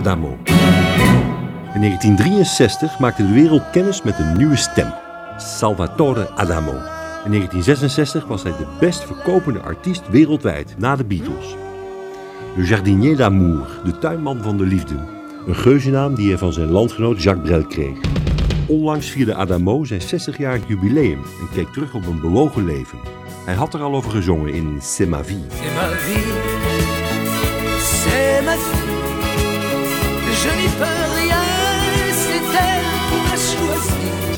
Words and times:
Adamo. 0.00 0.38
In 1.74 1.80
1963 1.80 2.98
maakte 2.98 3.26
de 3.26 3.32
wereld 3.32 3.70
kennis 3.70 4.02
met 4.02 4.18
een 4.18 4.36
nieuwe 4.36 4.56
stem, 4.56 4.92
Salvatore 5.36 6.30
Adamo. 6.30 6.72
In 7.24 7.30
1966 7.30 8.26
was 8.26 8.42
hij 8.42 8.52
de 8.52 8.66
best 8.80 9.04
verkopende 9.04 9.60
artiest 9.60 10.08
wereldwijd 10.08 10.74
na 10.78 10.96
de 10.96 11.04
Beatles. 11.04 11.56
Le 12.56 12.64
Jardinier 12.64 13.16
d'Amour, 13.16 13.80
de 13.84 13.98
tuinman 13.98 14.42
van 14.42 14.56
de 14.56 14.64
liefde. 14.64 14.94
Een 15.46 15.56
geuzennaam 15.56 16.14
die 16.14 16.28
hij 16.28 16.38
van 16.38 16.52
zijn 16.52 16.70
landgenoot 16.70 17.22
Jacques 17.22 17.48
Brel 17.48 17.66
kreeg. 17.66 17.98
Onlangs 18.66 19.10
vierde 19.10 19.34
Adamo 19.34 19.84
zijn 19.84 20.00
60-jarig 20.00 20.68
jubileum 20.68 21.18
en 21.40 21.48
keek 21.52 21.72
terug 21.72 21.94
op 21.94 22.06
een 22.06 22.20
bewogen 22.20 22.64
leven. 22.64 22.98
Hij 23.44 23.54
had 23.54 23.74
er 23.74 23.80
al 23.80 23.94
over 23.94 24.10
gezongen 24.10 24.52
in 24.52 24.78
C'est 24.82 25.08
ma 25.08 25.24
vie. 25.24 25.44
C'est 25.50 25.74
ma 25.74 25.96
vie, 25.96 26.50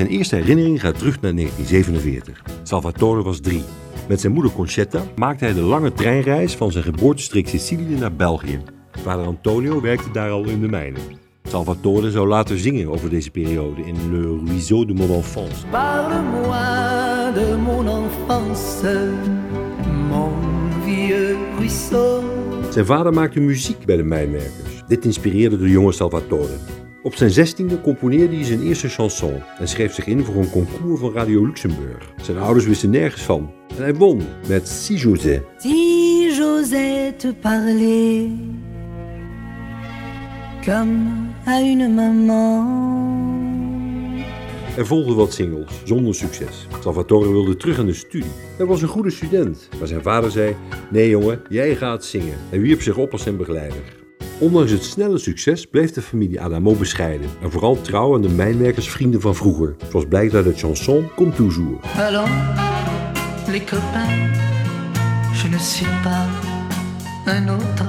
Zijn 0.03 0.15
eerste 0.15 0.37
herinnering 0.37 0.81
gaat 0.81 0.99
terug 0.99 1.21
naar 1.21 1.35
1947. 1.35 2.43
Salvatore 2.63 3.23
was 3.23 3.41
drie. 3.41 3.65
Met 4.09 4.21
zijn 4.21 4.33
moeder 4.33 4.53
Concetta 4.53 5.03
maakte 5.17 5.45
hij 5.45 5.55
de 5.55 5.61
lange 5.61 5.93
treinreis 5.93 6.55
van 6.55 6.73
zijn 6.73 6.85
geboortestreek 6.85 7.49
Sicilië 7.49 7.99
naar 7.99 8.13
België. 8.15 8.61
Vader 8.93 9.27
Antonio 9.27 9.81
werkte 9.81 10.11
daar 10.11 10.31
al 10.31 10.45
in 10.45 10.61
de 10.61 10.69
mijnen. 10.69 11.03
Salvatore 11.43 12.11
zou 12.11 12.29
later 12.29 12.59
zingen 12.59 12.89
over 12.89 13.11
deze 13.11 13.31
periode 13.31 13.83
in 13.83 13.97
Le 14.11 14.43
Ruisseau 14.47 14.87
de 14.87 14.95
mon 14.95 15.11
enfance. 15.11 15.67
Parle-moi 15.67 17.33
de 17.35 17.57
mon 17.65 17.89
enfance, 17.89 19.11
mon 20.09 20.33
vieux 20.85 21.37
ruisseau. 21.59 22.23
Zijn 22.71 22.87
vader 22.87 23.13
maakte 23.13 23.41
muziek 23.41 23.85
bij 23.85 23.97
de 23.97 24.03
mijnwerkers. 24.03 24.83
Dit 24.87 25.05
inspireerde 25.05 25.59
de 25.59 25.69
jonge 25.69 25.93
Salvatore. 25.93 26.82
Op 27.03 27.15
zijn 27.15 27.31
zestiende 27.31 27.81
componeerde 27.81 28.35
hij 28.35 28.45
zijn 28.45 28.63
eerste 28.63 28.89
chanson 28.89 29.43
en 29.59 29.69
schreef 29.69 29.95
zich 29.95 30.07
in 30.07 30.25
voor 30.25 30.35
een 30.35 30.51
concours 30.51 31.01
van 31.01 31.13
Radio 31.13 31.47
Luxemburg. 31.47 32.13
Zijn 32.23 32.39
ouders 32.39 32.67
wisten 32.67 32.91
nergens 32.91 33.23
van 33.23 33.53
en 33.77 33.83
hij 33.83 33.95
won 33.95 34.23
met 34.49 34.69
Si 34.69 34.95
José. 34.95 35.43
Si 35.59 36.35
j'osais 36.37 37.13
te 37.17 37.35
parler 37.41 38.29
comme 40.65 41.31
à 41.47 41.61
une 41.61 41.89
maman. 41.89 43.41
Er 44.77 44.87
volgden 44.87 45.17
wat 45.17 45.33
singles, 45.33 45.81
zonder 45.85 46.15
succes. 46.15 46.67
Salvatore 46.81 47.33
wilde 47.33 47.57
terug 47.57 47.79
aan 47.79 47.87
de 47.87 47.95
studie. 47.95 48.31
Hij 48.57 48.67
was 48.67 48.83
een 48.83 48.89
goede 48.89 49.11
student, 49.11 49.69
maar 49.79 49.89
zijn 49.89 50.03
vader 50.03 50.31
zei: 50.31 50.57
Nee 50.91 51.09
jongen, 51.09 51.43
jij 51.49 51.77
gaat 51.77 52.05
zingen. 52.05 52.39
Hij 52.49 52.61
wierp 52.61 52.83
zich 52.83 52.97
op 52.97 53.13
als 53.13 53.23
zijn 53.23 53.37
begeleider. 53.37 54.02
Ondanks 54.43 54.71
het 54.71 54.85
snelle 54.85 55.19
succes 55.19 55.67
bleef 55.67 55.93
de 55.93 56.03
familie 56.03 56.41
Adamo 56.41 56.75
bescheiden 56.75 57.31
en 57.43 57.51
vooral 57.51 57.81
trouw 57.81 58.15
aan 58.15 58.23
de 58.23 58.29
mijnwerkersvrienden 58.29 59.21
van 59.21 59.35
vroeger, 59.35 59.77
zoals 59.91 60.07
blijkt 60.07 60.35
uit 60.35 60.45
de 60.45 60.55
chanson 60.55 61.09
Comme 61.17 61.33
toujours. 61.33 61.81
Allons, 61.99 62.31
les 63.47 63.65
copains, 63.65 64.41
je 65.43 65.49
ne 65.51 65.59
suis 65.59 65.89
pas 66.03 66.27
un 67.35 67.49
autre. 67.49 67.85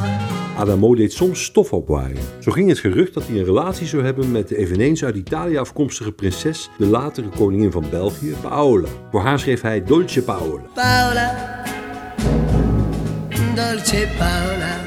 Adamo 0.57 0.95
deed 0.95 1.13
soms 1.13 1.43
stof 1.43 1.73
opwaaien. 1.73 2.17
Zo 2.39 2.51
ging 2.51 2.69
het 2.69 2.79
gerucht 2.79 3.13
dat 3.13 3.27
hij 3.27 3.37
een 3.37 3.45
relatie 3.45 3.87
zou 3.87 4.03
hebben 4.03 4.31
met 4.31 4.47
de 4.47 4.57
eveneens 4.57 5.03
uit 5.03 5.15
Italië 5.15 5.57
afkomstige 5.57 6.11
prinses, 6.11 6.69
de 6.77 6.85
latere 6.85 7.29
koningin 7.29 7.71
van 7.71 7.85
België, 7.89 8.35
Paola. 8.41 8.87
Voor 9.11 9.21
haar 9.21 9.39
schreef 9.39 9.61
hij 9.61 9.83
Dolce 9.83 10.23
Paola. 10.23 10.63
Paola, 10.73 11.61
dolce 13.55 14.07
Paola, 14.17 14.82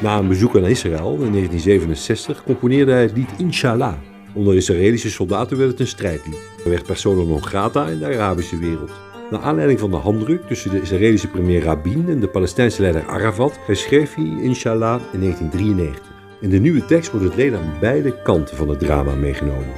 Na 0.00 0.18
een 0.18 0.28
bezoek 0.28 0.56
aan 0.56 0.66
Israël 0.66 1.12
in 1.12 1.32
1967 1.32 2.42
componeerde 2.44 2.92
hij 2.92 3.02
het 3.02 3.16
lied 3.16 3.28
Inshallah. 3.38 3.94
Onder 4.34 4.54
Israëlische 4.54 5.10
soldaten 5.10 5.58
werd 5.58 5.70
het 5.70 5.80
een 5.80 5.86
strijdlied. 5.86 6.38
Hij 6.62 6.70
werd 6.70 6.86
persona 6.86 7.22
non 7.22 7.42
grata 7.42 7.86
in 7.86 7.98
de 7.98 8.04
Arabische 8.04 8.58
wereld. 8.58 8.90
Naar 9.30 9.40
aanleiding 9.40 9.80
van 9.80 9.90
de 9.90 9.96
handdruk 9.96 10.46
tussen 10.46 10.70
de 10.70 10.80
Israëlische 10.80 11.28
premier 11.28 11.62
Rabin 11.62 12.04
en 12.08 12.20
de 12.20 12.28
Palestijnse 12.28 12.80
leider 12.80 13.06
Arafat 13.06 13.58
herschreef 13.66 14.14
hij 14.14 14.36
Inshallah 14.42 15.00
in 15.12 15.20
1993. 15.20 16.14
In 16.40 16.50
de 16.50 16.58
nieuwe 16.58 16.84
tekst 16.84 17.10
wordt 17.10 17.26
het 17.26 17.36
leed 17.36 17.54
aan 17.54 17.74
beide 17.80 18.22
kanten 18.22 18.56
van 18.56 18.68
het 18.68 18.78
drama 18.78 19.14
meegenomen. 19.14 19.74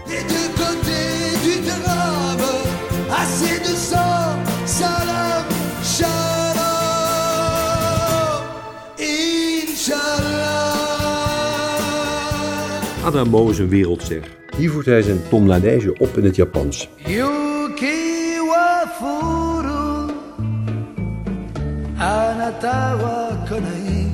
Adamo 13.09 13.49
is 13.49 13.59
een 13.59 13.69
wereldster. 13.69 14.23
Hier 14.57 14.71
voert 14.71 14.87
hij 14.87 15.03
zijn 15.03 15.21
tomlanege 15.29 15.95
op 15.99 16.17
in 16.17 16.25
het 16.25 16.37
Japans. 16.37 16.89
Yuki 16.97 18.39
wa 18.47 18.93
furu, 18.99 20.11
anata 21.99 22.97
wa 22.97 23.45
konai. 23.49 24.13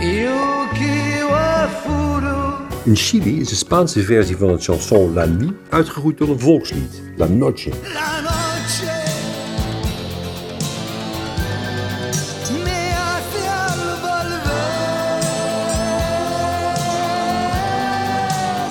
Yuki 0.00 1.24
wa 1.28 1.68
furu. 1.68 2.52
In 2.84 2.96
Chili 2.96 3.40
is 3.40 3.48
de 3.48 3.54
Spaanse 3.54 4.02
versie 4.02 4.36
van 4.36 4.48
het 4.48 4.64
chanson 4.64 5.12
La 5.12 5.24
Nuit 5.24 5.52
uitgegroeid 5.68 6.16
tot 6.16 6.28
een 6.28 6.40
volkslied, 6.40 7.02
La 7.16 7.26
Noche. 7.26 7.70
La 7.70 8.20
noche 8.20 8.35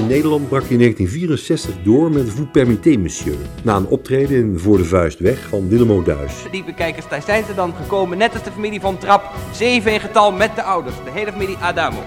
In 0.05 0.11
Nederland 0.11 0.49
brak 0.49 0.61
hij 0.61 0.71
in 0.71 0.79
1964 0.79 1.83
door 1.83 2.11
met 2.11 2.29
Vous 2.29 2.47
permettez, 2.51 2.97
monsieur. 2.97 3.37
Na 3.63 3.75
een 3.75 3.87
optreden 3.87 4.37
in 4.37 4.59
Voor 4.59 4.77
de 4.77 4.85
Vuist 4.85 5.19
weg 5.19 5.47
van 5.49 5.69
Willem 5.69 5.91
O'Duis. 5.91 6.33
Lieve 6.51 6.73
kijkers, 6.73 7.07
daar 7.09 7.21
zijn 7.21 7.43
ze 7.45 7.55
dan 7.55 7.73
gekomen, 7.75 8.17
net 8.17 8.33
als 8.33 8.43
de 8.43 8.51
familie 8.51 8.79
van 8.79 8.97
Trap. 8.97 9.33
Zeven 9.53 9.93
in 9.93 9.99
getal 9.99 10.31
met 10.31 10.55
de 10.55 10.63
ouders, 10.63 10.95
de 11.03 11.11
hele 11.11 11.31
familie 11.31 11.57
Adamo. 11.57 11.99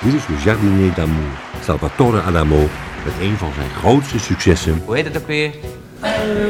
Dit 0.00 0.14
is 0.14 0.26
Le 0.26 0.36
Jardinier 0.44 0.94
d'Amour, 0.94 1.38
Salvatore 1.62 2.20
Adamo, 2.20 2.60
met 3.04 3.14
een 3.20 3.36
van 3.36 3.52
zijn 3.54 3.70
grootste 3.70 4.18
successen. 4.18 4.82
Hoe 4.84 4.96
heet 4.96 5.04
het 5.04 5.16
ook 5.16 5.26
weer? 5.26 5.50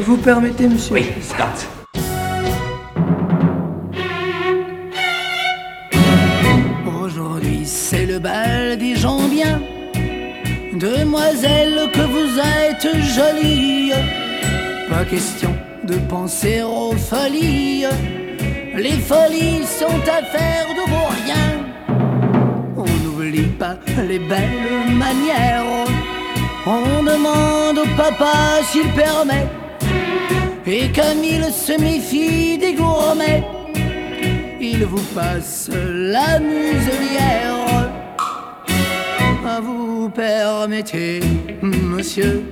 vous 0.02 0.20
permettez, 0.20 0.66
monsieur? 0.68 1.00
Oei, 1.00 1.14
dat. 1.36 1.75
Demoiselle 10.94 11.90
que 11.92 12.04
vous 12.14 12.38
êtes 12.38 12.88
jolie. 13.16 13.90
Pas 14.88 15.04
question 15.04 15.52
de 15.82 15.96
penser 16.08 16.62
aux 16.62 16.92
folies. 16.92 17.86
Les 18.76 18.98
folies 19.10 19.64
sont 19.64 20.00
affaires 20.20 20.70
de 20.78 20.84
vos 20.92 21.08
riens 21.16 21.54
On 22.76 22.84
n'oublie 23.02 23.50
pas 23.62 23.76
les 24.08 24.20
belles 24.20 24.92
manières. 25.04 25.86
On 26.66 27.02
demande 27.02 27.78
au 27.78 27.96
papa 27.96 28.62
s'il 28.70 28.88
permet. 28.92 29.46
Et 30.66 30.92
comme 30.92 31.24
il 31.24 31.44
se 31.52 31.80
méfie 31.80 32.58
des 32.58 32.74
gourmets 32.74 33.44
il 34.60 34.84
vous 34.84 35.06
passe 35.14 35.68
la 35.72 36.38
muselière. 36.38 37.65
Permettez, 40.66 41.20
monsieur, 41.62 42.42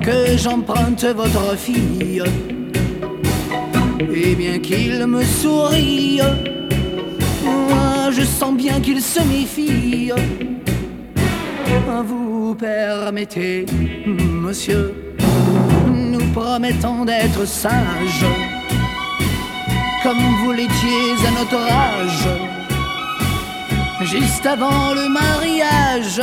que 0.00 0.38
j'emprunte 0.38 1.04
votre 1.04 1.54
fille. 1.54 2.22
Et 4.10 4.34
bien 4.34 4.58
qu'il 4.58 5.06
me 5.06 5.22
sourie, 5.22 6.22
moi 7.44 8.10
je 8.10 8.22
sens 8.22 8.54
bien 8.56 8.80
qu'il 8.80 9.02
se 9.02 9.20
méfie. 9.20 10.10
Vous 12.06 12.54
permettez, 12.54 13.66
monsieur, 14.06 14.94
nous 15.92 16.24
promettons 16.32 17.04
d'être 17.04 17.46
sages 17.46 18.24
comme 20.02 20.22
vous 20.42 20.52
l'étiez 20.52 21.12
à 21.28 21.30
notre 21.38 21.70
âge, 21.70 22.28
juste 24.06 24.46
avant 24.46 24.94
le 24.94 25.06
mariage. 25.10 26.22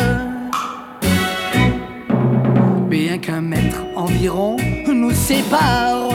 Bien 2.99 3.19
qu'un 3.19 3.41
mètre 3.41 3.83
environ 3.95 4.57
nous 4.87 5.11
sépare, 5.11 6.09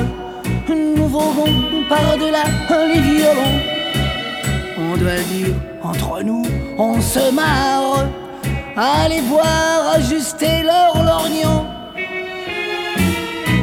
nous 0.69 1.06
volons 1.06 1.84
par-delà 1.88 2.43
les 2.93 3.00
violons. 3.00 3.56
On 4.76 4.96
doit 4.96 5.23
dire 5.32 5.55
entre 5.81 6.25
nous, 6.25 6.43
on 6.79 7.00
se 7.00 7.32
marre. 7.32 8.08
Allez 8.76 9.20
voir 9.20 9.93
ajuster 9.94 10.64
leur 10.64 10.93
lorgnon. 11.05 11.67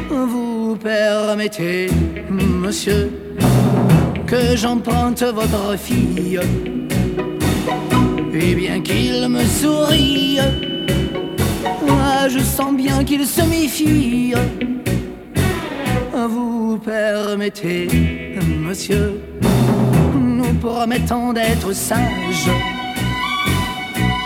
Vous 0.10 0.77
permettez, 0.81 1.89
monsieur, 2.30 3.12
que 4.27 4.56
j'emprunte 4.56 5.24
votre 5.24 5.77
fille. 5.77 6.39
Et 8.33 8.56
bien 8.56 8.80
qu'il 8.80 9.27
me 9.27 9.44
sourie, 9.44 10.19
sens 12.59 12.75
bien 12.75 13.06
qu'il 13.06 13.25
se 13.25 13.41
méfie. 13.41 14.33
Vous 16.33 16.77
permettez, 16.77 17.88
monsieur, 18.67 19.21
nous 20.13 20.53
promettons 20.56 21.31
d'être 21.31 21.71
sages, 21.73 22.51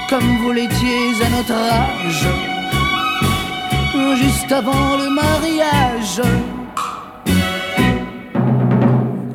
comme 0.10 0.30
vous 0.42 0.52
l'étiez 0.52 1.04
à 1.26 1.30
notre 1.38 1.58
âge, 1.84 2.28
juste 4.24 4.52
avant 4.52 4.98
le 4.98 5.10
mariage. 5.24 6.22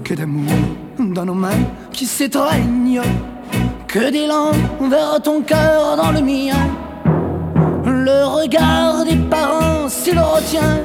Que 0.03 0.15
d'amour 0.15 0.59
dans 0.99 1.25
nos 1.25 1.35
mains 1.35 1.65
qui 1.93 2.07
s'étreignent, 2.07 3.03
que 3.87 4.11
d'élan 4.11 4.51
vers 4.91 5.23
ton 5.23 5.41
cœur 5.43 5.97
dans 5.97 6.11
le 6.11 6.21
mien. 6.21 6.88
Le 8.09 8.25
regard 8.25 9.05
des 9.05 9.19
parents, 9.29 9.87
s'il 9.87 10.19
retient, 10.19 10.81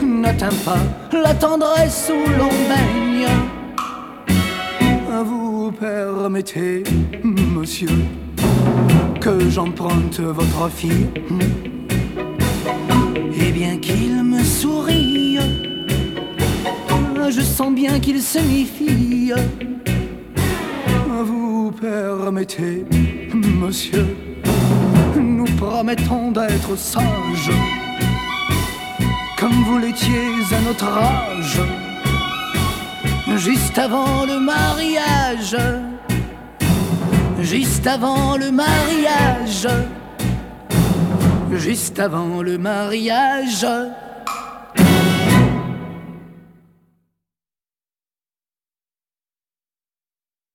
n'atteint 0.00 0.56
pas 0.64 0.78
la 1.12 1.34
tendresse 1.34 2.12
où 2.14 2.30
l'on 2.38 2.54
baigne. 2.70 3.26
Vous 5.24 5.72
permettez, 5.72 6.84
monsieur, 7.24 7.88
que 9.20 9.50
j'emprunte 9.50 10.20
votre 10.20 10.70
fille? 10.70 11.08
Et 13.40 13.50
bien 13.50 13.78
qu'il 13.78 14.22
me 14.22 14.44
sourie, 14.44 15.40
je 17.30 17.40
sens 17.40 17.74
bien 17.74 17.98
qu'il 17.98 18.22
se 18.22 18.38
méfie. 18.38 19.32
Vous 21.24 21.72
permettez, 21.72 22.84
monsieur, 23.34 24.06
nous 25.20 25.44
promettons 25.56 26.30
d'être 26.30 26.76
sages, 26.76 27.50
comme 29.38 29.64
vous 29.64 29.78
l'étiez 29.78 30.28
à 30.52 30.60
notre 30.60 30.86
âge, 30.86 31.60
juste 33.36 33.78
avant 33.78 34.24
le 34.26 34.40
mariage, 34.40 35.56
juste 37.40 37.86
avant 37.86 38.36
le 38.36 38.50
mariage, 38.50 39.68
juste 41.52 41.98
avant 41.98 42.42
le 42.42 42.58
mariage. 42.58 43.66